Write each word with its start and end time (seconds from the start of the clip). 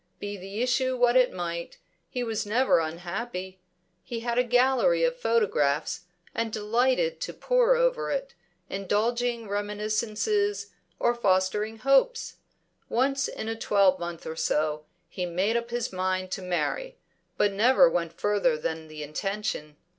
Be 0.17 0.35
the 0.35 0.63
issue 0.63 0.97
what 0.97 1.15
it 1.15 1.31
might, 1.31 1.77
he 2.09 2.23
was 2.23 2.43
never 2.43 2.79
unhappy. 2.79 3.59
He 4.01 4.21
had 4.21 4.39
a 4.39 4.43
gallery 4.43 5.03
of 5.03 5.15
photographs, 5.15 6.05
and 6.33 6.51
delighted 6.51 7.19
to 7.21 7.33
pore 7.35 7.75
over 7.75 8.09
it, 8.09 8.33
indulging 8.67 9.47
reminiscences 9.47 10.71
or 10.97 11.13
fostering 11.13 11.77
hopes. 11.77 12.37
Once 12.89 13.27
in 13.27 13.47
a 13.47 13.55
twelvemonth 13.55 14.25
or 14.25 14.35
so, 14.35 14.87
he 15.07 15.27
made 15.27 15.55
up 15.55 15.69
his 15.69 15.93
mind 15.93 16.31
to 16.31 16.41
marry, 16.41 16.97
but 17.37 17.53
never 17.53 17.87
went 17.87 18.11
further 18.19 18.57
than 18.57 18.87
the 18.87 19.03
intention. 19.03 19.77